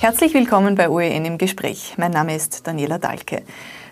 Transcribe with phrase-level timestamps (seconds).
[0.00, 1.94] Herzlich willkommen bei OEN im Gespräch.
[1.96, 3.42] Mein Name ist Daniela Dahlke.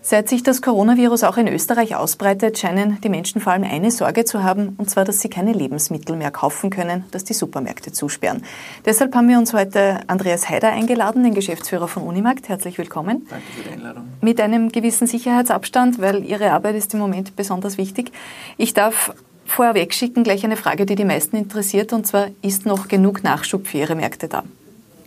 [0.02, 4.24] Seit sich das Coronavirus auch in Österreich ausbreitet, scheinen die Menschen vor allem eine Sorge
[4.24, 8.44] zu haben, und zwar, dass sie keine Lebensmittel mehr kaufen können, dass die Supermärkte zusperren.
[8.84, 12.48] Deshalb haben wir uns heute Andreas Heider eingeladen, den Geschäftsführer von Unimarkt.
[12.48, 13.26] Herzlich willkommen.
[13.28, 14.04] Danke für die Einladung.
[14.20, 18.12] Mit einem gewissen Sicherheitsabstand, weil Ihre Arbeit ist im Moment besonders wichtig.
[18.58, 19.12] Ich darf
[19.44, 23.66] vorweg schicken gleich eine Frage, die die meisten interessiert, und zwar, ist noch genug Nachschub
[23.66, 24.44] für Ihre Märkte da?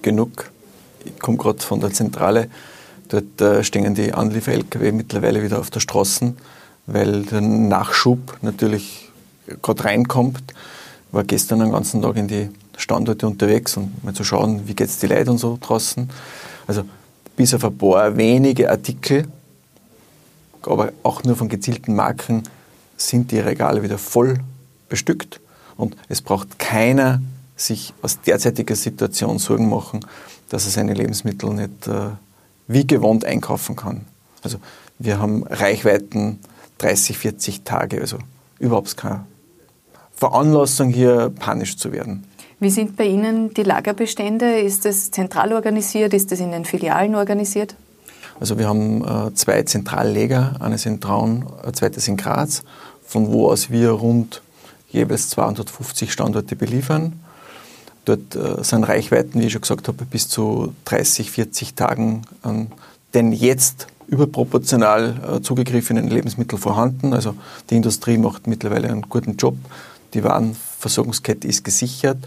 [0.01, 0.51] Genug.
[1.05, 2.49] Ich komme gerade von der Zentrale
[3.09, 6.35] Dort äh, stehen die Anliefer-Lkw mittlerweile wieder auf der Straße,
[6.85, 9.09] weil der Nachschub natürlich
[9.63, 10.53] gerade reinkommt.
[11.11, 14.89] War gestern den ganzen Tag in die Standorte unterwegs und mal zu schauen, wie geht
[14.89, 16.07] es die Leute und so draußen.
[16.67, 16.83] Also
[17.35, 19.27] bis auf ein paar wenige Artikel,
[20.61, 22.43] aber auch nur von gezielten Marken,
[22.95, 24.39] sind die Regale wieder voll
[24.87, 25.39] bestückt
[25.77, 27.21] und es braucht keiner
[27.55, 30.01] sich aus derzeitiger Situation Sorgen machen,
[30.49, 32.09] dass er seine Lebensmittel nicht äh,
[32.67, 34.05] wie gewohnt einkaufen kann.
[34.43, 34.57] Also
[34.99, 36.39] wir haben Reichweiten
[36.79, 38.17] 30, 40 Tage, also
[38.59, 39.25] überhaupt keine
[40.15, 42.25] Veranlassung hier panisch zu werden.
[42.59, 44.59] Wie sind bei Ihnen die Lagerbestände?
[44.59, 46.13] Ist das zentral organisiert?
[46.13, 47.75] Ist das in den Filialen organisiert?
[48.39, 52.63] Also wir haben äh, zwei Zentralleger, eines in Traun, ein zweites in Graz,
[53.05, 54.41] von wo aus wir rund
[54.89, 57.13] jeweils 250 Standorte beliefern.
[58.09, 62.71] Dort äh, sind Reichweiten, wie ich schon gesagt habe, bis zu 30, 40 Tagen an
[63.13, 67.13] den jetzt überproportional äh, zugegriffenen Lebensmitteln vorhanden.
[67.13, 67.35] Also
[67.69, 69.55] die Industrie macht mittlerweile einen guten Job.
[70.15, 72.17] Die Warenversorgungskette ist gesichert.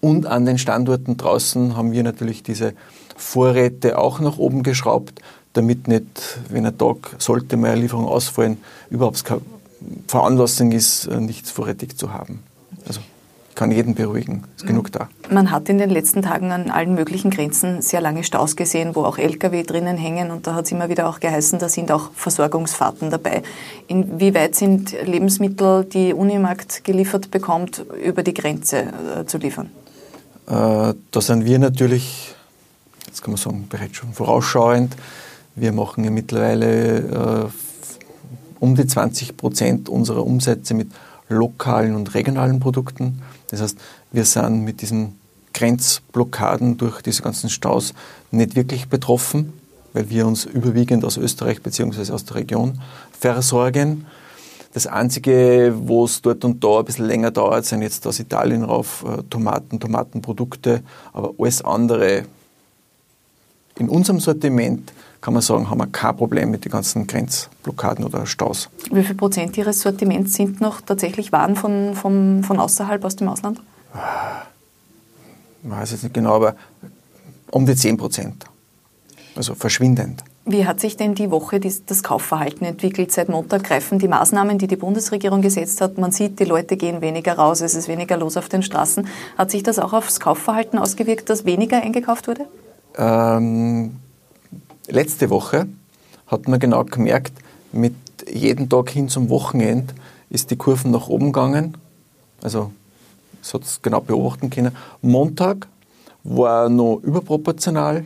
[0.00, 2.74] Und an den Standorten draußen haben wir natürlich diese
[3.16, 5.22] Vorräte auch nach oben geschraubt,
[5.54, 8.58] damit nicht, wenn ein Tag sollte mal eine Lieferung ausfallen,
[8.90, 9.40] überhaupt keine
[10.08, 12.42] Veranlassung ist, äh, nichts vorrätig zu haben.
[12.86, 13.00] Also
[13.54, 14.44] kann jeden beruhigen.
[14.56, 15.08] Ist genug da.
[15.30, 19.04] Man hat in den letzten Tagen an allen möglichen Grenzen sehr lange Staus gesehen, wo
[19.04, 20.30] auch Lkw drinnen hängen.
[20.30, 23.42] Und da hat es immer wieder auch geheißen, da sind auch Versorgungsfahrten dabei.
[23.88, 28.78] Inwieweit sind Lebensmittel, die Unimarkt geliefert bekommt, über die Grenze
[29.20, 29.70] äh, zu liefern?
[30.46, 32.34] Äh, da sind wir natürlich,
[33.06, 34.96] jetzt kann man sagen, bereits schon vorausschauend.
[35.54, 37.50] Wir machen ja mittlerweile äh,
[38.58, 40.90] um die 20 Prozent unserer Umsätze mit
[41.28, 43.22] lokalen und regionalen Produkten.
[43.52, 43.78] Das heißt,
[44.10, 45.20] wir sind mit diesen
[45.52, 47.94] Grenzblockaden durch diese ganzen Staus
[48.30, 49.52] nicht wirklich betroffen,
[49.92, 52.12] weil wir uns überwiegend aus Österreich bzw.
[52.12, 52.80] aus der Region
[53.12, 54.06] versorgen.
[54.72, 58.64] Das Einzige, wo es dort und da ein bisschen länger dauert, sind jetzt aus Italien
[58.64, 60.82] rauf äh, Tomaten, Tomatenprodukte,
[61.12, 62.24] aber alles andere
[63.78, 68.26] in unserem Sortiment kann man sagen, haben wir kein Problem mit den ganzen Grenzblockaden oder
[68.26, 68.68] Staus.
[68.90, 73.28] Wie viel Prozent Ihres Sortiments sind noch tatsächlich Waren von, von, von außerhalb, aus dem
[73.28, 73.62] Ausland?
[75.62, 76.56] Ich weiß jetzt nicht genau, aber
[77.52, 78.44] um die 10 Prozent.
[79.36, 80.24] Also verschwindend.
[80.44, 83.12] Wie hat sich denn die Woche das Kaufverhalten entwickelt?
[83.12, 85.98] Seit Montag greifen die Maßnahmen, die die Bundesregierung gesetzt hat.
[85.98, 89.06] Man sieht, die Leute gehen weniger raus, es ist weniger los auf den Straßen.
[89.38, 92.46] Hat sich das auch aufs Kaufverhalten ausgewirkt, dass weniger eingekauft wurde?
[92.98, 94.01] Ähm,
[94.92, 95.66] letzte Woche
[96.26, 97.32] hat man genau gemerkt,
[97.72, 97.94] mit
[98.30, 99.94] jedem Tag hin zum Wochenende
[100.30, 101.76] ist die Kurven nach oben gegangen.
[102.42, 102.72] Also,
[103.40, 104.76] das hat es genau beobachten können.
[105.00, 105.66] Montag
[106.22, 108.04] war noch überproportional,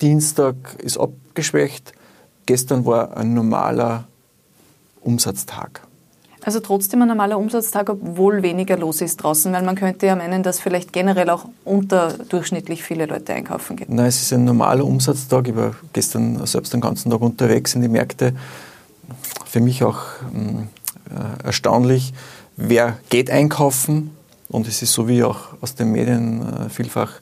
[0.00, 1.92] Dienstag ist abgeschwächt,
[2.46, 4.04] gestern war ein normaler
[5.00, 5.82] Umsatztag.
[6.44, 10.42] Also trotzdem ein normaler Umsatztag, obwohl weniger los ist draußen, weil man könnte ja meinen,
[10.42, 13.88] dass vielleicht generell auch unterdurchschnittlich viele Leute einkaufen gehen.
[13.94, 15.48] Nein, es ist ein normaler Umsatztag.
[15.48, 18.34] Ich war gestern selbst den ganzen Tag unterwegs in die Märkte.
[19.46, 20.00] Für mich auch
[21.10, 22.14] äh, erstaunlich,
[22.56, 24.10] wer geht einkaufen?
[24.48, 27.14] Und es ist so wie auch aus den Medien äh, vielfach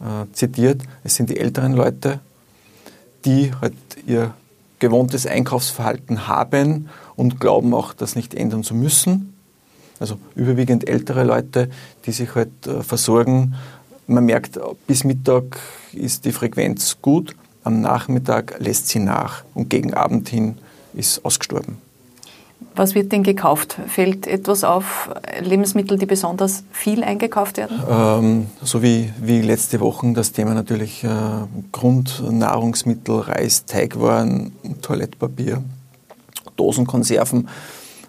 [0.00, 2.20] äh, zitiert, es sind die älteren Leute,
[3.24, 3.74] die halt
[4.06, 4.32] ihr
[4.78, 9.34] gewohntes Einkaufsverhalten haben und glauben auch, das nicht ändern zu müssen.
[9.98, 11.68] Also überwiegend ältere Leute,
[12.06, 13.56] die sich halt äh, versorgen.
[14.06, 15.58] Man merkt, bis Mittag
[15.92, 17.34] ist die Frequenz gut,
[17.64, 20.58] am Nachmittag lässt sie nach und gegen Abend hin
[20.94, 21.78] ist ausgestorben.
[22.74, 23.76] Was wird denn gekauft?
[23.88, 25.10] Fällt etwas auf,
[25.40, 27.80] Lebensmittel, die besonders viel eingekauft werden?
[27.90, 31.08] Ähm, so wie, wie letzte Woche das Thema natürlich äh,
[31.72, 35.62] Grundnahrungsmittel, Reis, Teigwaren, Toilettpapier,
[36.58, 37.48] Dosenkonserven.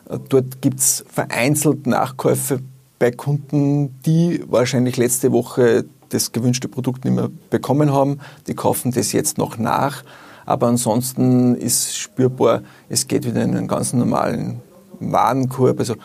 [0.09, 2.59] Äh, dort gibt es vereinzelt Nachkäufe
[2.99, 8.19] bei Kunden, die wahrscheinlich letzte Woche das gewünschte Produkt nicht mehr bekommen haben.
[8.47, 10.03] Die kaufen das jetzt noch nach.
[10.45, 14.61] Aber ansonsten ist spürbar, es geht wieder in einen ganz normalen
[14.99, 15.79] Warenkorb.
[15.79, 15.95] Also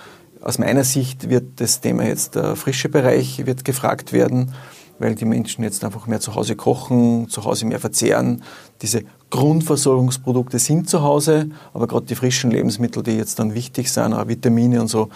[0.43, 4.53] aus meiner Sicht wird das Thema jetzt der frische Bereich wird gefragt werden.
[4.99, 8.43] Weil die Menschen jetzt einfach mehr zu Hause kochen, zu Hause mehr verzehren.
[8.83, 14.15] Diese Grundversorgungsprodukte sind zu Hause, aber gerade die frischen Lebensmittel, die jetzt dann wichtig sind,
[14.15, 15.09] auch Vitamine und so,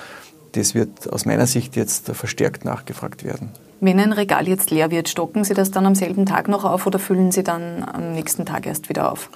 [0.52, 3.50] das wird aus meiner Sicht jetzt verstärkt nachgefragt werden.
[3.80, 6.86] Wenn ein Regal jetzt leer wird, stocken Sie das dann am selben Tag noch auf
[6.86, 9.30] oder füllen Sie dann am nächsten Tag erst wieder auf?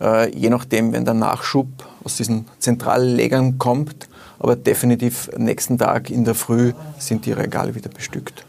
[0.00, 1.68] Äh, je nachdem, wenn der Nachschub
[2.04, 4.08] aus diesen Zentrallegern kommt,
[4.38, 8.45] aber definitiv nächsten Tag in der Früh sind die Regale wieder bestückt.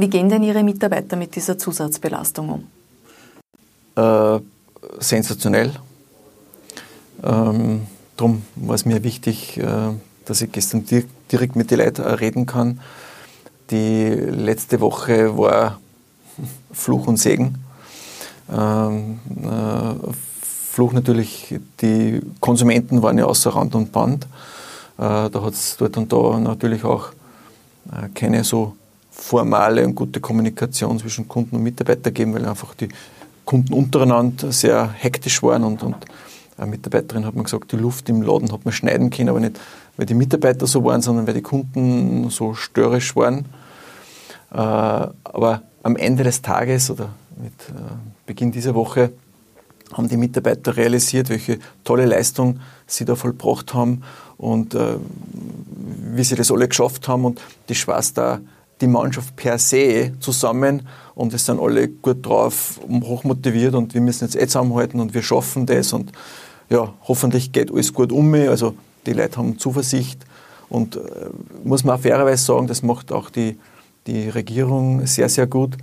[0.00, 4.02] Wie gehen denn Ihre Mitarbeiter mit dieser Zusatzbelastung um?
[4.02, 4.40] Äh,
[4.98, 5.74] sensationell.
[7.22, 7.82] Ähm,
[8.16, 9.92] darum war es mir wichtig, äh,
[10.24, 10.86] dass ich gestern
[11.30, 12.80] direkt mit den Leuten reden kann.
[13.70, 15.78] Die letzte Woche war
[16.72, 17.62] Fluch und Segen.
[18.50, 20.12] Ähm, äh,
[20.70, 24.24] Fluch natürlich, die Konsumenten waren ja außer Rand und Band.
[24.96, 27.08] Äh, da hat es dort und da natürlich auch
[27.92, 28.76] äh, keine so
[29.10, 32.88] formale und gute Kommunikation zwischen Kunden und Mitarbeiter gegeben, weil einfach die
[33.44, 35.96] Kunden untereinander sehr hektisch waren und, und
[36.56, 39.58] eine Mitarbeiterin hat mir gesagt, die Luft im Laden hat man schneiden können, aber nicht,
[39.96, 43.46] weil die Mitarbeiter so waren, sondern weil die Kunden so störrisch waren.
[44.52, 47.08] Äh, aber am Ende des Tages oder
[47.42, 47.54] mit
[48.26, 49.12] Beginn dieser Woche
[49.92, 54.02] haben die Mitarbeiter realisiert, welche tolle Leistung sie da vollbracht haben
[54.36, 54.96] und äh,
[56.14, 57.24] wie sie das alle geschafft haben.
[57.24, 58.40] Und die schweißt da
[58.80, 64.24] die Mannschaft per se zusammen und es sind alle gut drauf hochmotiviert und wir müssen
[64.24, 66.12] jetzt eh zusammenhalten und wir schaffen das und
[66.68, 68.48] ja, hoffentlich geht alles gut um mich.
[68.48, 68.74] Also
[69.06, 70.24] die Leute haben Zuversicht
[70.68, 71.00] und äh,
[71.64, 73.58] muss man auch fairerweise sagen, das macht auch die,
[74.06, 75.76] die Regierung sehr, sehr gut.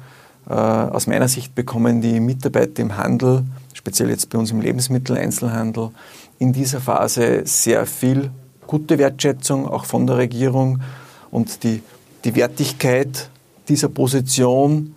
[0.49, 3.43] Äh, aus meiner Sicht bekommen die Mitarbeiter im Handel
[3.87, 5.91] speziell jetzt bei uns im Lebensmitteleinzelhandel,
[6.39, 8.31] in dieser Phase sehr viel
[8.65, 10.81] gute Wertschätzung, auch von der Regierung.
[11.31, 11.81] Und die,
[12.27, 13.29] die Wertigkeit
[13.69, 14.93] dieser Position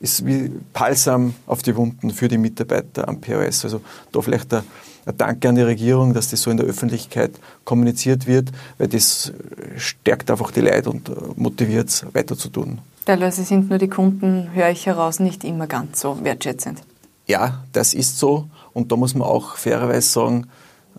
[0.00, 3.64] ist wie Balsam auf die Wunden für die Mitarbeiter am POS.
[3.64, 3.80] Also
[4.12, 4.62] da vielleicht ein,
[5.06, 7.32] ein Danke an die Regierung, dass das so in der Öffentlichkeit
[7.64, 9.32] kommuniziert wird, weil das
[9.78, 12.80] stärkt einfach die Leute und motiviert es weiter zu tun.
[13.06, 16.82] Teilweise sind nur die Kunden, höre ich heraus, nicht immer ganz so wertschätzend.
[17.26, 18.46] Ja, das ist so.
[18.74, 20.46] Und da muss man auch fairerweise sagen,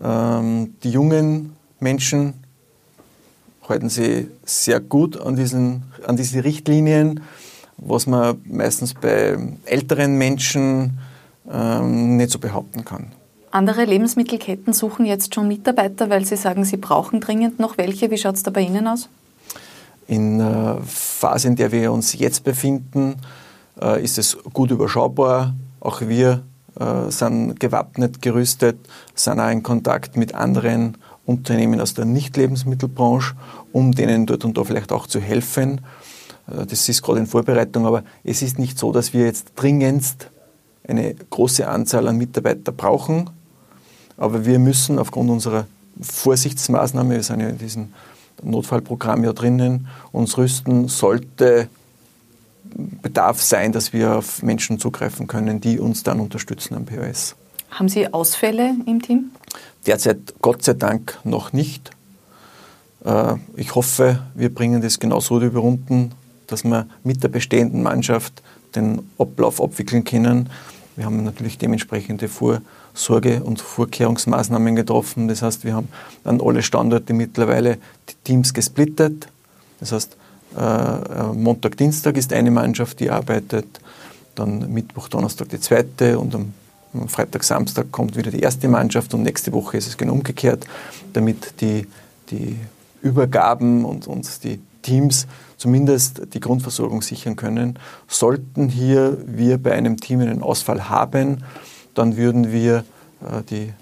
[0.02, 2.34] ähm, die jungen Menschen
[3.70, 7.20] halten sich sehr gut an, diesen, an diese Richtlinien,
[7.76, 10.98] was man meistens bei älteren Menschen
[11.50, 13.12] ähm, nicht so behaupten kann.
[13.52, 18.10] Andere Lebensmittelketten suchen jetzt schon Mitarbeiter, weil sie sagen, sie brauchen dringend noch welche.
[18.10, 19.08] Wie schaut es da bei Ihnen aus?
[20.06, 23.16] In der Phase, in der wir uns jetzt befinden,
[23.80, 25.54] äh, ist es gut überschaubar.
[25.80, 26.42] Auch wir
[26.78, 28.78] äh, sind gewappnet, gerüstet,
[29.14, 30.96] sind auch in Kontakt mit anderen
[31.26, 33.34] Unternehmen aus der Nicht-Lebensmittelbranche,
[33.72, 35.80] um denen dort und da vielleicht auch zu helfen.
[36.48, 40.30] Äh, das ist gerade in Vorbereitung, aber es ist nicht so, dass wir jetzt dringendst
[40.86, 43.30] eine große Anzahl an Mitarbeitern brauchen.
[44.16, 45.66] Aber wir müssen aufgrund unserer
[46.00, 47.92] Vorsichtsmaßnahmen, wir sind ja in diesem
[48.42, 51.68] Notfallprogramm ja drinnen, uns rüsten, sollte
[53.02, 57.36] Bedarf sein, dass wir auf Menschen zugreifen können, die uns dann unterstützen am POS.
[57.70, 59.30] Haben Sie Ausfälle im Team?
[59.86, 61.90] Derzeit Gott sei Dank noch nicht.
[63.04, 66.12] Äh, ich hoffe, wir bringen das genauso über Runden,
[66.46, 68.42] dass wir mit der bestehenden Mannschaft
[68.74, 70.50] den Ablauf abwickeln können.
[70.96, 75.28] Wir haben natürlich dementsprechende Vorsorge- und Vorkehrungsmaßnahmen getroffen.
[75.28, 75.88] Das heißt, wir haben
[76.24, 77.78] an alle Standorte mittlerweile
[78.08, 79.28] die Teams gesplittet.
[79.78, 80.16] Das heißt,
[80.56, 83.80] äh, äh, Montag, Dienstag ist eine Mannschaft, die arbeitet,
[84.34, 86.52] dann Mittwoch, Donnerstag die zweite und am
[87.06, 90.66] Freitag, Samstag kommt wieder die erste Mannschaft und nächste Woche ist es genau umgekehrt,
[91.12, 91.86] damit die,
[92.30, 92.56] die
[93.02, 97.78] Übergaben und, und die Teams zumindest die Grundversorgung sichern können.
[98.08, 101.44] Sollten hier wir bei einem Team einen Ausfall haben,
[101.94, 102.84] dann würden wir
[103.20, 103.72] äh, die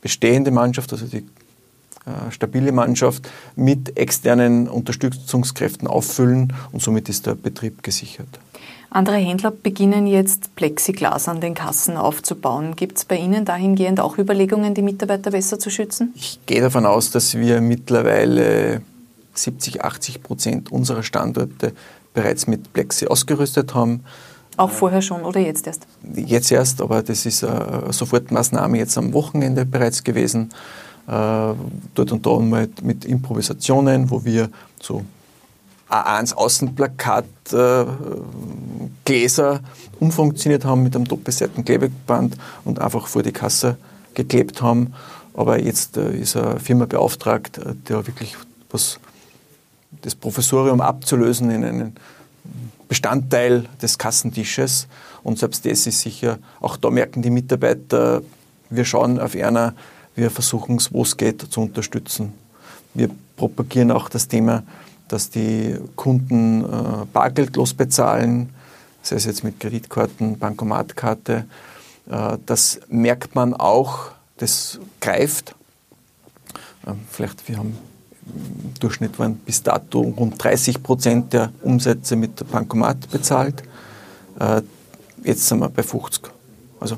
[0.00, 7.34] bestehende Mannschaft, also die äh, stabile Mannschaft mit externen Unterstützungskräften auffüllen und somit ist der
[7.34, 8.40] Betrieb gesichert.
[8.94, 12.76] Andere Händler beginnen jetzt Plexiglas an den Kassen aufzubauen.
[12.76, 16.12] Gibt es bei Ihnen dahingehend auch Überlegungen, die Mitarbeiter besser zu schützen?
[16.14, 18.82] Ich gehe davon aus, dass wir mittlerweile
[19.34, 21.72] 70, 80 Prozent unserer Standorte
[22.12, 24.04] bereits mit Plexi ausgerüstet haben.
[24.56, 25.88] Auch vorher schon oder jetzt erst?
[26.14, 30.50] Jetzt erst, aber das ist eine Sofortmaßnahme jetzt am Wochenende bereits gewesen.
[31.08, 31.10] Äh,
[31.94, 35.04] dort und da mal mit Improvisationen, wo wir so
[35.90, 37.84] A1 Außenplakat äh,
[39.04, 39.60] Gläser
[40.00, 43.76] umfunktioniert haben mit einem Doppelseiten-Klebeband und einfach vor die Kasse
[44.14, 44.94] geklebt haben.
[45.34, 48.36] Aber jetzt äh, ist eine Firma beauftragt, äh, der wirklich
[48.70, 48.98] was,
[50.02, 51.96] das Professorium abzulösen in einen
[52.88, 54.86] Bestandteil des Kassentisches.
[55.22, 58.22] Und selbst das ist sicher, auch da merken die Mitarbeiter,
[58.70, 59.74] wir schauen auf einer,
[60.14, 62.32] wir versuchen es, wo es geht, zu unterstützen.
[62.92, 64.62] Wir propagieren auch das Thema,
[65.14, 68.50] dass die Kunden äh, bargeldlos bezahlen,
[69.00, 71.44] sei es jetzt mit Kreditkarten, Bankomatkarte.
[72.10, 75.54] Äh, das merkt man auch, das greift.
[76.84, 77.78] Äh, vielleicht, wir haben
[78.26, 83.62] im Durchschnitt waren bis dato rund 30 Prozent der Umsätze mit der Bankomat bezahlt.
[84.40, 84.62] Äh,
[85.22, 86.24] jetzt sind wir bei 50.
[86.80, 86.96] Also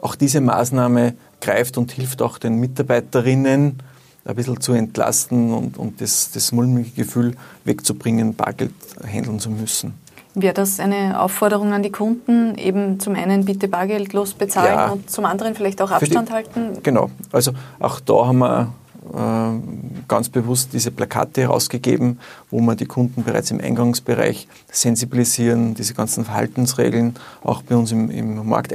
[0.00, 3.82] auch diese Maßnahme greift und hilft auch den Mitarbeiterinnen,
[4.24, 8.72] ein bisschen zu entlasten und, und das, das mulmige Gefühl wegzubringen, Bargeld
[9.04, 9.94] handeln zu müssen.
[10.34, 15.10] Wäre das eine Aufforderung an die Kunden, eben zum einen bitte bargeldlos bezahlen ja, und
[15.10, 16.78] zum anderen vielleicht auch Abstand die, halten?
[16.82, 17.50] Genau, also
[17.80, 18.72] auch da haben wir
[19.12, 25.94] äh, ganz bewusst diese Plakate herausgegeben, wo wir die Kunden bereits im Eingangsbereich sensibilisieren, diese
[25.94, 28.72] ganzen Verhaltensregeln auch bei uns im, im Markt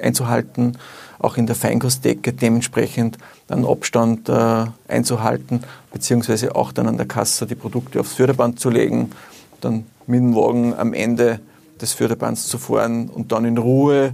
[0.00, 0.78] einzuhalten,
[1.18, 3.18] auch in der Feinkostdecke dementsprechend
[3.48, 8.70] einen Abstand äh, einzuhalten, beziehungsweise auch dann an der Kasse die Produkte aufs Förderband zu
[8.70, 9.12] legen,
[9.60, 11.40] dann mit dem Wagen am Ende
[11.80, 14.12] des Förderbands zu fahren und dann in Ruhe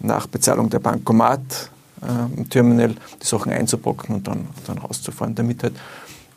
[0.00, 1.70] nach Bezahlung der Bankomat
[2.02, 5.74] äh, im Terminal die Sachen einzupacken und dann, dann rauszufahren, damit halt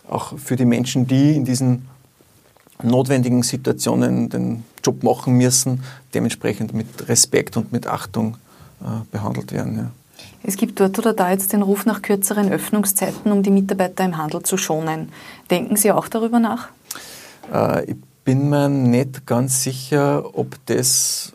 [0.10, 1.88] auch für die Menschen, die in diesen
[2.84, 5.84] notwendigen Situationen den Job machen müssen,
[6.14, 8.38] dementsprechend mit Respekt und mit Achtung
[9.12, 9.78] behandelt werden.
[9.78, 9.92] Ja.
[10.44, 14.18] Es gibt dort oder da jetzt den Ruf nach kürzeren Öffnungszeiten, um die Mitarbeiter im
[14.18, 15.10] Handel zu schonen.
[15.50, 16.70] Denken Sie auch darüber nach?
[17.54, 21.34] Äh, ich bin mir nicht ganz sicher, ob das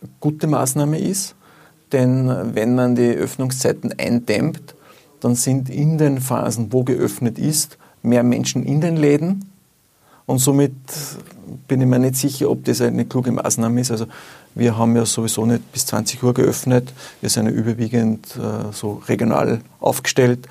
[0.00, 1.34] eine gute Maßnahme ist.
[1.92, 4.74] Denn wenn man die Öffnungszeiten eindämmt,
[5.20, 9.50] dann sind in den Phasen, wo geöffnet ist, mehr Menschen in den Läden.
[10.26, 10.72] Und somit
[11.68, 13.90] bin ich mir nicht sicher, ob das eine kluge Maßnahme ist.
[13.90, 14.06] Also
[14.54, 16.92] wir haben ja sowieso nicht bis 20 Uhr geöffnet.
[17.20, 20.46] Wir sind ja überwiegend äh, so regional aufgestellt.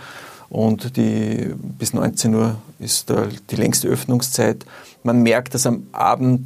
[0.49, 4.65] Und die, bis 19 Uhr ist da die längste Öffnungszeit.
[5.03, 6.45] Man merkt, dass am Abend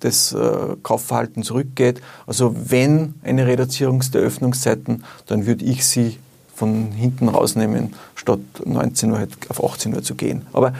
[0.00, 2.00] das äh, Kaufverhalten zurückgeht.
[2.26, 6.18] Also wenn eine Reduzierung der Öffnungszeiten, dann würde ich sie
[6.54, 10.46] von hinten rausnehmen, statt 19 Uhr halt auf 18 Uhr zu gehen.
[10.52, 10.72] Aber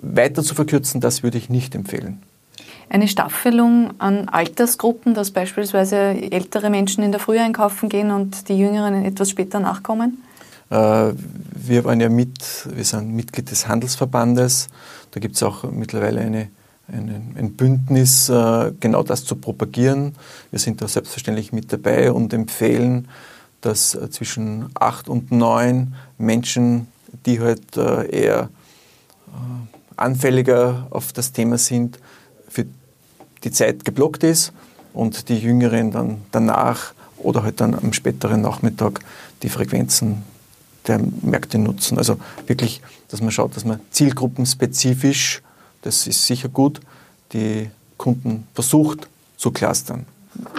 [0.00, 2.22] weiter zu verkürzen, das würde ich nicht empfehlen.
[2.92, 8.58] Eine Staffelung an Altersgruppen, dass beispielsweise ältere Menschen in der Früh einkaufen gehen und die
[8.58, 10.22] Jüngeren etwas später nachkommen?
[10.68, 14.68] Äh, wir waren ja mit, wir sind Mitglied des Handelsverbandes.
[15.10, 16.48] Da gibt es auch mittlerweile eine
[16.86, 20.14] ein, ein Bündnis, äh, genau das zu propagieren.
[20.50, 23.08] Wir sind da selbstverständlich mit dabei und empfehlen,
[23.62, 26.88] dass äh, zwischen acht und neun Menschen,
[27.24, 28.50] die halt eher
[29.96, 31.98] anfälliger auf das Thema sind,
[33.44, 34.52] die Zeit geblockt ist
[34.92, 39.00] und die Jüngeren dann danach oder halt dann am späteren Nachmittag
[39.42, 40.22] die Frequenzen
[40.86, 41.98] der Märkte nutzen.
[41.98, 45.42] Also wirklich, dass man schaut, dass man zielgruppenspezifisch
[45.82, 46.80] das ist sicher gut,
[47.32, 47.68] die
[47.98, 50.06] Kunden versucht zu clustern.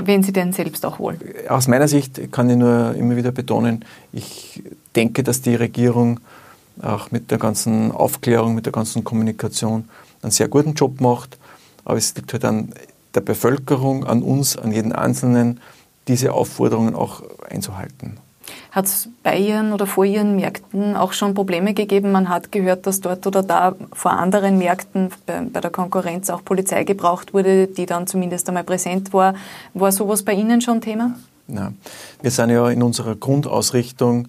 [0.04, 1.20] Wen Sie denn selbst auch holen?
[1.50, 4.62] Aus meiner Sicht kann ich nur immer wieder betonen, ich
[4.96, 6.20] denke, dass die Regierung
[6.82, 9.86] auch mit der ganzen Aufklärung, mit der ganzen Kommunikation
[10.22, 11.38] einen sehr guten Job macht.
[11.86, 12.74] Aber es liegt halt an
[13.16, 15.60] der Bevölkerung, an uns, an jeden Einzelnen,
[16.08, 18.18] diese Aufforderungen auch einzuhalten.
[18.72, 22.12] Hat es bei Ihren oder vor Ihren Märkten auch schon Probleme gegeben?
[22.12, 26.44] Man hat gehört, dass dort oder da vor anderen Märkten bei, bei der Konkurrenz auch
[26.44, 29.36] Polizei gebraucht wurde, die dann zumindest einmal präsent war.
[29.74, 31.16] War sowas bei Ihnen schon Thema?
[31.48, 31.78] Nein.
[32.22, 34.28] Wir sind ja in unserer Grundausrichtung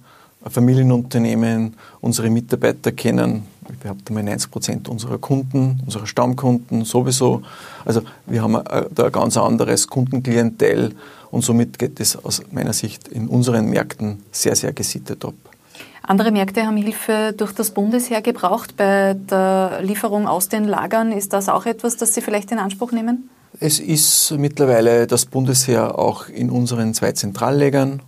[0.48, 7.42] Familienunternehmen, unsere Mitarbeiter kennen, ich behaupte mal 90 Prozent unserer Kunden, unserer Stammkunden sowieso.
[7.84, 8.58] Also wir haben
[8.94, 10.94] da ein ganz anderes Kundenklientel
[11.30, 15.34] und somit geht es aus meiner Sicht in unseren Märkten sehr, sehr gesittet ab.
[16.06, 21.12] Andere Märkte haben Hilfe durch das Bundesheer gebraucht bei der Lieferung aus den Lagern.
[21.12, 23.30] Ist das auch etwas, das Sie vielleicht in Anspruch nehmen?
[23.58, 28.00] Es ist mittlerweile das Bundesheer auch in unseren zwei Zentrallägern.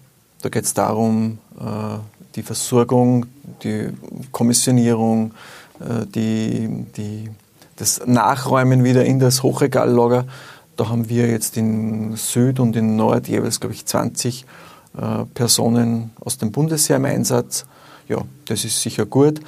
[0.43, 1.99] Da geht es darum, äh,
[2.35, 3.27] die Versorgung,
[3.63, 3.91] die
[4.33, 5.33] Kommissionierung,
[5.81, 7.31] äh, die, die,
[7.77, 10.27] das Nachräumen wieder in das Hochregallager
[10.77, 14.45] da haben wir jetzt in Süd und in Nord jeweils, glaube ich, 20
[14.97, 17.67] äh, Personen aus dem Bundesheer im Einsatz.
[18.09, 19.41] Ja, das ist sicher gut,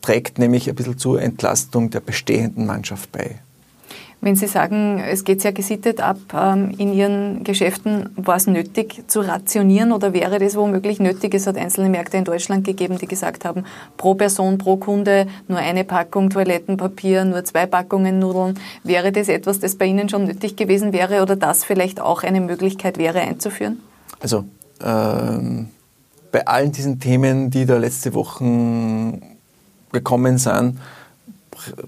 [0.00, 3.40] trägt nämlich ein bisschen zur Entlastung der bestehenden Mannschaft bei.
[4.24, 9.04] Wenn Sie sagen, es geht sehr gesittet ab ähm, in Ihren Geschäften, war es nötig
[9.06, 11.34] zu rationieren oder wäre das womöglich nötig?
[11.34, 13.64] Es hat einzelne Märkte in Deutschland gegeben, die gesagt haben,
[13.98, 18.58] pro Person, pro Kunde nur eine Packung Toilettenpapier, nur zwei Packungen Nudeln.
[18.82, 22.40] Wäre das etwas, das bei Ihnen schon nötig gewesen wäre oder das vielleicht auch eine
[22.40, 23.80] Möglichkeit wäre einzuführen?
[24.20, 24.46] Also
[24.82, 25.68] ähm,
[26.32, 29.20] bei allen diesen Themen, die da letzte Woche
[29.92, 30.78] gekommen sind,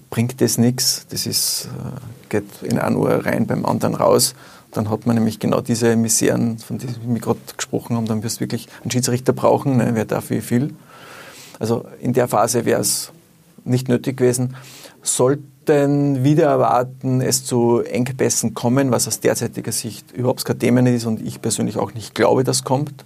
[0.09, 1.05] bringt das nichts.
[1.09, 4.35] Das ist, äh, geht in ein Uhr rein, beim anderen raus.
[4.71, 8.37] Dann hat man nämlich genau diese Miseren, von denen wir gerade gesprochen haben, dann wirst
[8.37, 10.73] du wirklich einen Schiedsrichter brauchen, ne, wer darf wie viel.
[11.59, 13.11] Also in der Phase wäre es
[13.63, 14.55] nicht nötig gewesen.
[15.01, 21.05] Sollten wieder erwarten, es zu Engpässen kommen, was aus derzeitiger Sicht überhaupt kein Thema ist
[21.05, 23.05] und ich persönlich auch nicht glaube, dass kommt,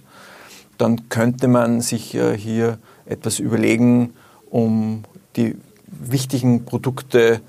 [0.78, 4.14] dann könnte man sich äh, hier etwas überlegen,
[4.50, 5.04] um
[5.36, 5.56] die
[6.00, 7.40] wichtigen Produkte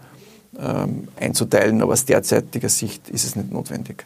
[0.59, 4.05] ähm, einzuteilen, aber aus derzeitiger Sicht ist es nicht notwendig.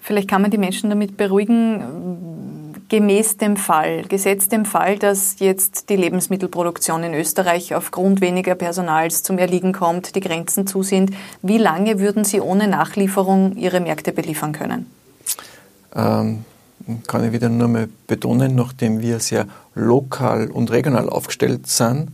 [0.00, 5.88] Vielleicht kann man die Menschen damit beruhigen, gemäß dem Fall, gesetzt dem Fall, dass jetzt
[5.88, 11.12] die Lebensmittelproduktion in Österreich aufgrund weniger Personals zum Erliegen kommt, die Grenzen zu sind.
[11.40, 14.86] Wie lange würden Sie ohne Nachlieferung Ihre Märkte beliefern können?
[15.94, 16.44] Ähm,
[17.06, 22.10] kann ich wieder nur mal betonen, nachdem wir sehr lokal und regional aufgestellt sind,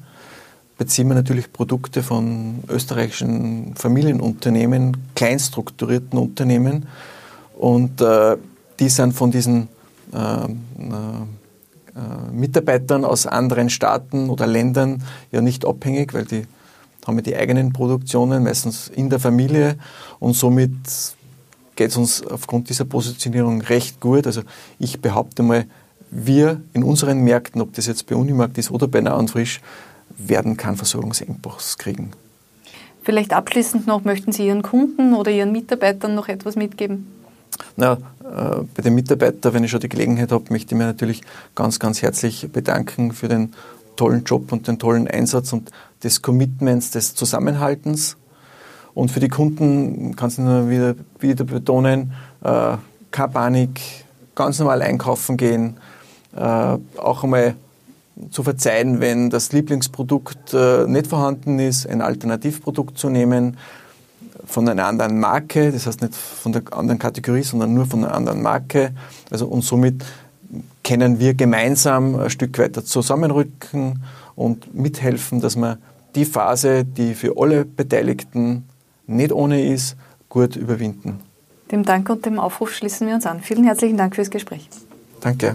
[0.80, 6.86] beziehen wir natürlich Produkte von österreichischen Familienunternehmen, kleinstrukturierten Unternehmen.
[7.58, 8.38] Und äh,
[8.78, 9.68] die sind von diesen
[10.14, 10.48] äh, äh,
[12.32, 16.46] Mitarbeitern aus anderen Staaten oder Ländern ja nicht abhängig, weil die
[17.06, 19.76] haben ja die eigenen Produktionen, meistens in der Familie.
[20.18, 20.70] Und somit
[21.76, 24.26] geht es uns aufgrund dieser Positionierung recht gut.
[24.26, 24.40] Also
[24.78, 25.66] ich behaupte mal,
[26.10, 29.60] wir in unseren Märkten, ob das jetzt bei Unimarkt ist oder bei Nah Frisch,
[30.28, 32.10] werden keinen Versorgungsengpass kriegen.
[33.02, 37.06] Vielleicht abschließend noch, möchten Sie Ihren Kunden oder Ihren Mitarbeitern noch etwas mitgeben?
[37.76, 41.22] Na, äh, bei den Mitarbeitern, wenn ich schon die Gelegenheit habe, möchte ich mich natürlich
[41.54, 43.52] ganz, ganz herzlich bedanken für den
[43.96, 45.70] tollen Job und den tollen Einsatz und
[46.02, 48.16] des Commitments, des Zusammenhaltens.
[48.94, 52.12] Und für die Kunden kann ich nur wieder, wieder betonen,
[52.42, 52.76] äh,
[53.10, 53.80] keine Panik,
[54.34, 55.76] ganz normal einkaufen gehen,
[56.36, 56.40] äh,
[56.96, 57.54] auch einmal
[58.30, 63.56] zu verzeihen, wenn das Lieblingsprodukt äh, nicht vorhanden ist, ein Alternativprodukt zu nehmen
[64.46, 68.14] von einer anderen Marke, das heißt nicht von der anderen Kategorie, sondern nur von einer
[68.14, 68.92] anderen Marke.
[69.30, 70.04] Also und somit
[70.82, 74.02] können wir gemeinsam ein Stück weiter zusammenrücken
[74.34, 75.78] und mithelfen, dass wir
[76.14, 78.64] die Phase, die für alle Beteiligten
[79.06, 79.96] nicht ohne ist,
[80.28, 81.20] gut überwinden.
[81.70, 83.40] Dem Dank und dem Aufruf schließen wir uns an.
[83.40, 84.68] Vielen herzlichen Dank fürs Gespräch.
[85.20, 85.54] Danke.